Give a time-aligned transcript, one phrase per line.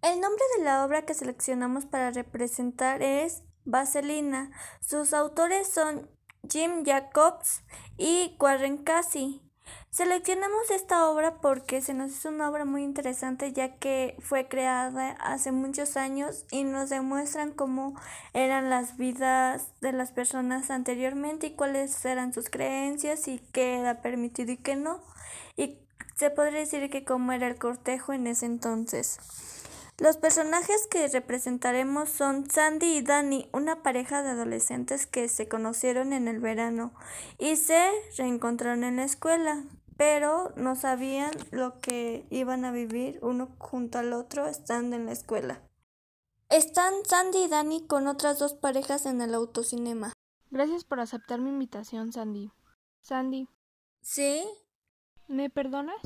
[0.00, 4.52] El nombre de la obra que seleccionamos para representar es Vaselina.
[4.80, 6.08] Sus autores son
[6.48, 7.64] Jim Jacobs
[7.96, 9.42] y Warren Casey.
[9.90, 15.10] Seleccionamos esta obra porque se nos hizo una obra muy interesante ya que fue creada
[15.20, 17.98] hace muchos años y nos demuestran cómo
[18.34, 24.00] eran las vidas de las personas anteriormente y cuáles eran sus creencias y qué era
[24.00, 25.02] permitido y qué no.
[25.56, 25.80] Y
[26.14, 29.18] se podría decir que cómo era el cortejo en ese entonces.
[29.98, 36.12] Los personajes que representaremos son Sandy y Danny, una pareja de adolescentes que se conocieron
[36.12, 36.94] en el verano
[37.36, 39.64] y se reencontraron en la escuela,
[39.96, 45.12] pero no sabían lo que iban a vivir uno junto al otro estando en la
[45.12, 45.62] escuela.
[46.48, 50.12] Están Sandy y Danny con otras dos parejas en el autocinema.
[50.50, 52.52] Gracias por aceptar mi invitación, Sandy.
[53.00, 53.48] Sandy.
[54.00, 54.48] ¿Sí?
[55.26, 56.00] ¿Me perdonas?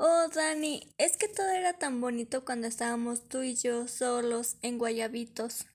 [0.00, 4.78] Oh, Dani, es que todo era tan bonito cuando estábamos tú y yo solos en
[4.78, 5.66] Guayabitos.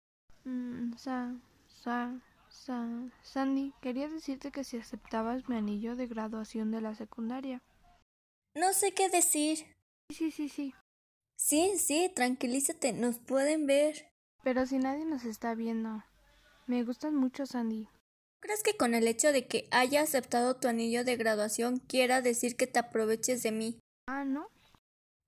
[0.45, 1.35] Mm, sa,
[1.67, 2.87] sa, sa,
[3.21, 7.61] Sandy, quería decirte que si aceptabas mi anillo de graduación de la secundaria.
[8.55, 9.65] No sé qué decir.
[10.09, 10.73] Sí, sí, sí.
[11.35, 14.07] Sí, sí, tranquilízate, nos pueden ver.
[14.41, 16.01] Pero si nadie nos está viendo.
[16.65, 17.89] Me gustas mucho, Sandy.
[18.39, 22.55] ¿Crees que con el hecho de que haya aceptado tu anillo de graduación quiera decir
[22.55, 23.79] que te aproveches de mí?
[24.07, 24.47] Ah, ¿no?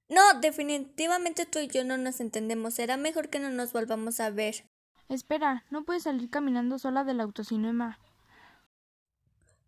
[0.10, 2.76] No, definitivamente tú y yo no nos entendemos.
[2.76, 4.70] Será mejor que no nos volvamos a ver.
[5.10, 8.00] Espera, no puedes salir caminando sola del autocinema.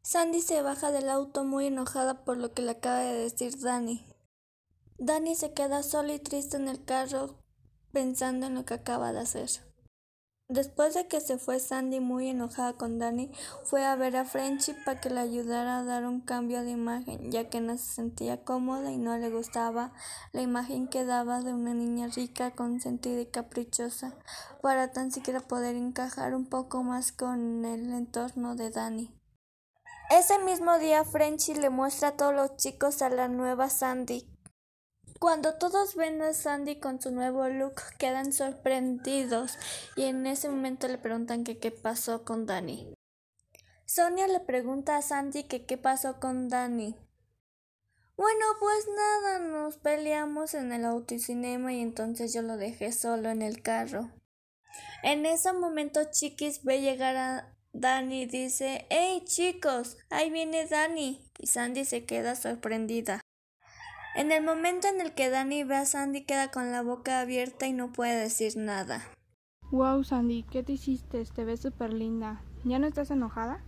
[0.01, 4.05] Sandy se baja del auto muy enojada por lo que le acaba de decir Danny.
[4.97, 7.35] Danny se queda sola y triste en el carro
[7.91, 9.66] pensando en lo que acaba de hacer.
[10.49, 13.29] Después de que se fue Sandy muy enojada con Danny,
[13.65, 17.31] fue a ver a Frenchy para que le ayudara a dar un cambio de imagen,
[17.31, 19.91] ya que no se sentía cómoda y no le gustaba
[20.31, 24.15] la imagen que daba de una niña rica, consentida y caprichosa,
[24.61, 29.13] para tan siquiera poder encajar un poco más con el entorno de Danny.
[30.09, 34.25] Ese mismo día Frenchy le muestra a todos los chicos a la nueva Sandy,
[35.19, 39.57] cuando todos ven a Sandy con su nuevo look, quedan sorprendidos
[39.95, 42.93] y en ese momento le preguntan que qué pasó con Danny.
[43.85, 46.95] Sonia le pregunta a Sandy que qué pasó con Danny.
[48.15, 53.41] Bueno, pues nada, nos peleamos en el autocinema y entonces yo lo dejé solo en
[53.41, 54.11] el carro.
[55.03, 59.97] En ese momento Chiquis ve llegar a Danny y dice, ¡Hey chicos!
[60.09, 61.31] Ahí viene Danny.
[61.37, 63.21] Y Sandy se queda sorprendida.
[64.17, 67.67] En el momento en el que Danny ve a Sandy queda con la boca abierta
[67.67, 69.03] y no puede decir nada.
[69.69, 71.23] Wow, Sandy, ¿qué te hiciste?
[71.23, 72.41] Te ves súper linda.
[72.63, 73.63] ¿Ya no estás enojada?